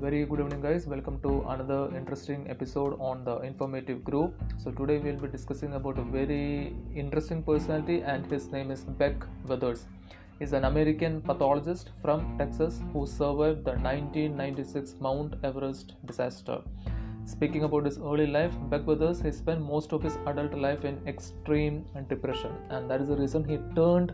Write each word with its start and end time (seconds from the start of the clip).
Very 0.00 0.26
good 0.26 0.40
evening, 0.40 0.60
guys. 0.60 0.86
Welcome 0.86 1.20
to 1.22 1.42
another 1.48 1.90
interesting 1.96 2.50
episode 2.50 2.98
on 3.00 3.24
the 3.24 3.38
informative 3.38 4.04
group. 4.04 4.34
So, 4.58 4.70
today 4.70 4.98
we'll 4.98 5.16
be 5.16 5.28
discussing 5.28 5.72
about 5.72 5.98
a 5.98 6.02
very 6.02 6.76
interesting 6.94 7.42
personality, 7.42 8.02
and 8.02 8.26
his 8.26 8.52
name 8.52 8.70
is 8.70 8.84
Beck 8.84 9.14
Weathers. 9.46 9.86
He's 10.38 10.52
an 10.52 10.64
American 10.64 11.22
pathologist 11.22 11.92
from 12.02 12.36
Texas 12.36 12.82
who 12.92 13.06
survived 13.06 13.64
the 13.64 13.72
1996 13.72 14.96
Mount 15.00 15.34
Everest 15.42 15.94
disaster. 16.04 16.60
Speaking 17.24 17.64
about 17.64 17.86
his 17.86 17.96
early 17.98 18.26
life, 18.26 18.52
Beck 18.68 18.86
Weathers 18.86 19.22
he 19.22 19.32
spent 19.32 19.62
most 19.62 19.94
of 19.94 20.02
his 20.02 20.18
adult 20.26 20.52
life 20.52 20.84
in 20.84 21.00
extreme 21.06 21.86
depression, 22.10 22.52
and 22.68 22.90
that 22.90 23.00
is 23.00 23.08
the 23.08 23.16
reason 23.16 23.48
he 23.48 23.58
turned 23.74 24.12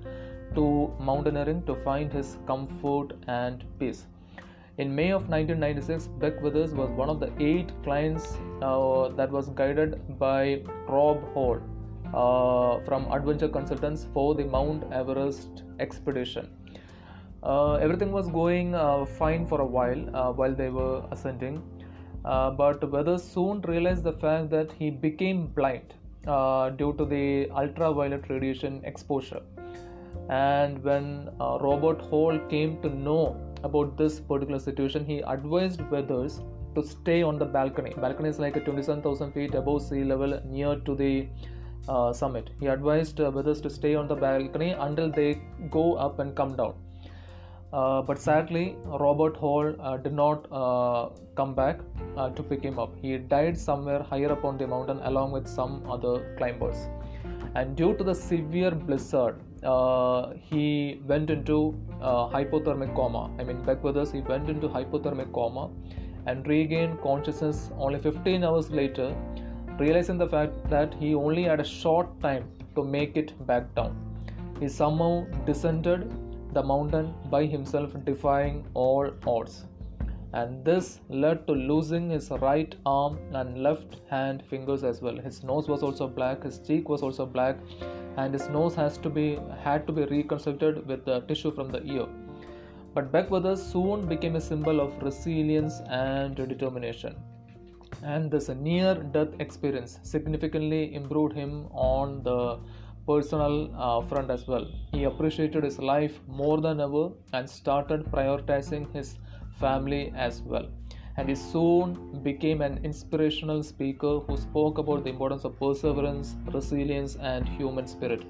to 0.54 0.94
mountaineering 1.00 1.64
to 1.64 1.74
find 1.82 2.12
his 2.12 2.38
comfort 2.46 3.14
and 3.26 3.64
peace. 3.80 4.06
In 4.78 4.94
May 4.94 5.10
of 5.10 5.28
1996, 5.28 6.06
Beck 6.18 6.42
Weathers 6.42 6.72
was 6.72 6.88
one 6.92 7.10
of 7.10 7.20
the 7.20 7.30
eight 7.38 7.70
clients 7.82 8.38
uh, 8.62 9.08
that 9.08 9.30
was 9.30 9.50
guided 9.50 10.18
by 10.18 10.62
Rob 10.88 11.22
Hall 11.34 11.60
uh, 12.14 12.82
from 12.86 13.04
Adventure 13.12 13.48
Consultants 13.48 14.06
for 14.14 14.34
the 14.34 14.44
Mount 14.46 14.90
Everest 14.90 15.64
expedition. 15.78 16.48
Uh, 17.42 17.74
everything 17.74 18.12
was 18.12 18.28
going 18.28 18.74
uh, 18.74 19.04
fine 19.04 19.46
for 19.46 19.60
a 19.60 19.66
while 19.66 20.16
uh, 20.16 20.32
while 20.32 20.54
they 20.54 20.70
were 20.70 21.04
ascending, 21.10 21.62
uh, 22.24 22.50
but 22.50 22.90
Weathers 22.90 23.22
soon 23.22 23.60
realized 23.62 24.04
the 24.04 24.14
fact 24.14 24.48
that 24.48 24.72
he 24.72 24.88
became 24.88 25.48
blind 25.48 25.92
due 26.78 26.94
to 26.96 27.04
the 27.04 27.50
ultraviolet 27.50 28.24
radiation 28.30 28.80
exposure. 28.84 29.42
And 30.30 30.82
when 30.82 31.28
Robert 31.38 32.00
Hall 32.00 32.38
came 32.48 32.80
to 32.80 32.88
know 32.88 33.36
about 33.64 33.96
this 33.96 34.20
particular 34.20 34.58
situation, 34.58 35.04
he 35.04 35.20
advised 35.20 35.80
Weathers 35.90 36.40
to 36.74 36.82
stay 36.82 37.22
on 37.22 37.38
the 37.38 37.44
balcony. 37.44 37.92
Balcony 37.96 38.28
is 38.28 38.38
like 38.38 38.56
a 38.56 38.60
27,000 38.60 39.32
feet 39.32 39.54
above 39.54 39.82
sea 39.82 40.04
level 40.04 40.40
near 40.44 40.76
to 40.76 40.94
the 40.94 41.28
uh, 41.88 42.12
summit. 42.12 42.50
He 42.60 42.66
advised 42.66 43.20
uh, 43.20 43.30
Weathers 43.30 43.60
to 43.62 43.70
stay 43.70 43.94
on 43.94 44.08
the 44.08 44.14
balcony 44.14 44.70
until 44.70 45.10
they 45.10 45.40
go 45.70 45.94
up 45.94 46.18
and 46.18 46.34
come 46.34 46.56
down. 46.56 46.74
Uh, 47.72 48.02
but 48.02 48.18
sadly, 48.18 48.76
Robert 48.84 49.36
Hall 49.36 49.74
uh, 49.80 49.96
did 49.96 50.12
not 50.12 50.46
uh, 50.52 51.08
come 51.36 51.54
back 51.54 51.80
to 52.36 52.42
pick 52.42 52.62
him 52.62 52.78
up. 52.78 52.94
He 53.00 53.16
died 53.16 53.56
somewhere 53.56 54.02
higher 54.02 54.30
up 54.30 54.44
on 54.44 54.58
the 54.58 54.66
mountain 54.66 55.00
along 55.04 55.32
with 55.32 55.48
some 55.48 55.82
other 55.90 56.34
climbers. 56.36 56.76
And 57.54 57.76
due 57.76 57.94
to 57.96 58.04
the 58.04 58.14
severe 58.14 58.70
blizzard, 58.70 59.40
uh, 59.62 60.32
he 60.34 61.00
went 61.06 61.30
into 61.30 61.74
uh, 62.00 62.28
hypothermic 62.28 62.94
coma. 62.94 63.30
I 63.38 63.44
mean, 63.44 63.62
Beck 63.62 63.82
Weathers, 63.84 64.10
he 64.10 64.20
went 64.20 64.48
into 64.48 64.68
hypothermic 64.68 65.32
coma 65.32 65.70
and 66.26 66.46
regained 66.46 67.00
consciousness 67.02 67.70
only 67.76 68.00
15 68.00 68.44
hours 68.44 68.70
later, 68.70 69.14
realizing 69.78 70.18
the 70.18 70.28
fact 70.28 70.68
that 70.70 70.94
he 70.94 71.14
only 71.14 71.44
had 71.44 71.60
a 71.60 71.64
short 71.64 72.20
time 72.20 72.48
to 72.74 72.84
make 72.84 73.16
it 73.16 73.46
back 73.46 73.74
down. 73.74 73.96
He 74.60 74.68
somehow 74.68 75.26
descended 75.44 76.10
the 76.52 76.62
mountain 76.62 77.14
by 77.30 77.46
himself, 77.46 77.94
defying 78.04 78.64
all 78.74 79.10
odds. 79.26 79.64
And 80.34 80.64
this 80.64 81.00
led 81.08 81.46
to 81.46 81.52
losing 81.52 82.10
his 82.10 82.30
right 82.30 82.74
arm 82.86 83.18
and 83.32 83.62
left 83.62 84.00
hand 84.08 84.42
fingers 84.48 84.82
as 84.82 85.02
well. 85.02 85.18
His 85.18 85.42
nose 85.44 85.68
was 85.68 85.82
also 85.82 86.08
black, 86.08 86.44
his 86.44 86.58
cheek 86.58 86.88
was 86.88 87.02
also 87.02 87.26
black, 87.26 87.58
and 88.16 88.32
his 88.32 88.48
nose 88.48 88.74
has 88.74 88.96
to 88.98 89.10
be 89.10 89.38
had 89.62 89.86
to 89.86 89.92
be 89.92 90.04
reconstructed 90.04 90.86
with 90.86 91.04
the 91.04 91.20
tissue 91.20 91.52
from 91.52 91.70
the 91.70 91.82
ear. 91.84 92.06
But 92.94 93.12
Beck 93.12 93.30
Weather 93.30 93.56
soon 93.56 94.06
became 94.06 94.36
a 94.36 94.40
symbol 94.40 94.80
of 94.80 95.02
resilience 95.02 95.80
and 95.88 96.34
determination. 96.36 97.16
And 98.02 98.30
this 98.30 98.48
near 98.48 98.94
death 98.94 99.28
experience 99.38 99.98
significantly 100.02 100.94
improved 100.94 101.34
him 101.34 101.68
on 101.72 102.22
the 102.22 102.58
personal 103.06 103.70
uh, 103.76 104.00
front 104.06 104.30
as 104.30 104.46
well. 104.46 104.66
He 104.92 105.04
appreciated 105.04 105.64
his 105.64 105.78
life 105.78 106.20
more 106.26 106.60
than 106.60 106.80
ever 106.80 107.10
and 107.32 107.48
started 107.48 108.04
prioritizing 108.06 108.92
his 108.92 109.18
family 109.60 110.12
as 110.16 110.42
well 110.42 110.68
and 111.16 111.28
he 111.28 111.34
soon 111.34 112.20
became 112.22 112.62
an 112.62 112.78
inspirational 112.84 113.62
speaker 113.62 114.20
who 114.26 114.36
spoke 114.36 114.78
about 114.78 115.04
the 115.04 115.10
importance 115.10 115.44
of 115.44 115.58
perseverance, 115.58 116.36
resilience, 116.52 117.16
and 117.16 117.48
human 117.48 117.86
spirit. 117.86 118.24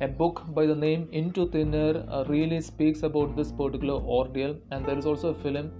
A 0.00 0.08
book 0.08 0.42
by 0.48 0.66
the 0.66 0.74
name 0.74 1.08
Into 1.12 1.46
Thin 1.48 1.74
Air 1.74 2.04
uh, 2.08 2.24
really 2.26 2.60
speaks 2.60 3.02
about 3.02 3.36
this 3.36 3.52
particular 3.52 3.94
ordeal, 3.94 4.56
and 4.70 4.84
there 4.84 4.98
is 4.98 5.06
also 5.06 5.28
a 5.28 5.34
film 5.34 5.70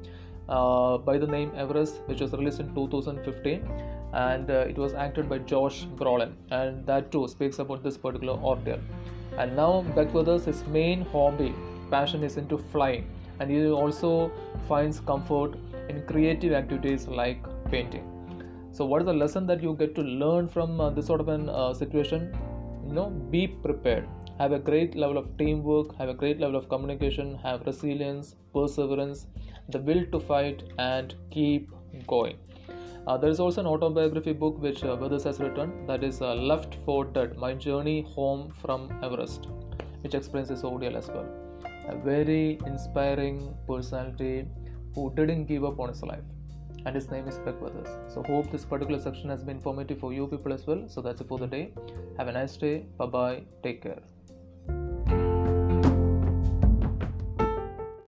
uh, 0.49 0.99
by 0.99 1.19
the 1.19 1.27
name 1.27 1.53
Everest, 1.57 2.01
which 2.07 2.21
was 2.21 2.33
released 2.33 2.61
in 2.61 2.75
2015, 2.75 3.69
and 4.13 4.51
uh, 4.51 4.67
it 4.69 4.79
was 4.79 4.95
acted 4.95 5.29
by 5.29 5.39
Josh 5.39 5.87
Brolin, 5.97 6.35
and 6.51 6.87
that 6.87 7.11
too 7.11 7.27
speaks 7.29 7.59
about 7.59 7.83
this 7.83 7.97
particular 7.97 8.35
ordeal. 8.35 8.81
And 9.39 9.57
now, 9.57 9.83
Beck 9.97 10.15
Weathers, 10.15 10.45
his 10.45 10.65
main 10.67 11.05
hobby, 11.07 11.55
passion 11.91 12.23
is 12.23 12.37
into 12.37 12.59
flying, 12.59 13.09
and 13.41 13.51
he 13.51 13.67
also 13.69 14.31
finds 14.69 15.01
comfort 15.01 15.57
in 15.89 16.03
creative 16.07 16.53
activities 16.53 17.09
like 17.09 17.45
painting. 17.71 18.11
So 18.71 18.85
what 18.85 19.03
is 19.03 19.07
the 19.07 19.15
lesson 19.15 19.47
that 19.47 19.63
you 19.63 19.75
get 19.75 19.95
to 19.95 20.03
learn 20.03 20.49
from 20.49 20.81
uh, 20.81 20.91
this 20.91 21.07
sort 21.07 21.21
of 21.21 21.29
an 21.29 21.49
uh, 21.49 21.73
situation? 21.73 22.37
You 22.87 22.93
know 22.93 23.11
be 23.11 23.47
prepared. 23.47 24.09
Have 24.39 24.51
a 24.51 24.59
great 24.59 24.97
level 24.97 25.17
of 25.17 25.37
teamwork 25.39 25.95
have 25.97 26.09
a 26.09 26.15
great 26.15 26.41
level 26.41 26.57
of 26.57 26.69
communication 26.69 27.39
have 27.45 27.65
resilience 27.67 28.35
perseverance 28.53 29.27
the 29.69 29.79
will 29.79 30.05
to 30.13 30.21
fight 30.21 30.63
and 30.79 31.15
keep 31.31 31.71
going 32.07 32.39
uh, 33.07 33.19
there 33.19 33.31
is 33.31 33.39
also 33.39 33.61
an 33.61 33.67
autobiography 33.67 34.33
book 34.33 34.59
which 34.59 34.83
uh, 34.83 34.97
Weathers 34.99 35.25
has 35.25 35.39
written 35.39 35.87
that 35.87 36.03
is 36.03 36.23
uh, 36.23 36.35
Left 36.35 36.77
for 36.87 37.05
Dead 37.05 37.37
My 37.37 37.53
Journey 37.53 38.07
Home 38.15 38.51
from 38.63 38.89
Everest, 39.03 39.49
which 40.01 40.15
explains 40.15 40.49
this 40.49 40.65
ordeal 40.65 40.97
as 40.97 41.09
well. 41.09 41.27
A 41.89 41.97
very 41.97 42.59
inspiring 42.65 43.55
personality 43.69 44.47
who 44.95 45.13
didn't 45.15 45.45
give 45.45 45.65
up 45.67 45.81
on 45.81 45.91
his 45.91 46.03
life 46.03 46.25
and 46.87 46.95
his 46.95 47.11
name 47.11 47.29
is 47.29 47.39
Beck 47.39 47.61
Weathers. 47.61 47.89
So 48.09 48.23
hope 48.23 48.51
this 48.51 48.65
particular 48.65 48.99
section 48.99 49.29
has 49.29 49.45
been 49.45 49.57
informative 49.57 49.99
for 49.99 50.15
you 50.15 50.27
people 50.27 50.55
as 50.55 50.67
well. 50.67 50.85
So 50.89 51.03
that's 51.03 51.21
it 51.21 51.29
for 51.29 51.39
the 51.39 51.47
day. 51.47 51.75
Have 52.17 52.29
a 52.29 52.33
nice 52.33 52.57
day. 52.57 52.87
Bye 52.97 53.07
bye. 53.07 53.43
Take 53.63 53.83
care. 53.83 54.01